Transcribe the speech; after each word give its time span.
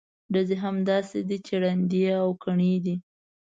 ډزې 0.33 0.55
هم 0.63 0.75
داسې 0.89 1.17
دي 1.27 1.37
چې 1.45 1.53
ړندې 1.63 2.03
او 2.21 2.27
کڼې 2.43 2.73
دي. 2.85 2.95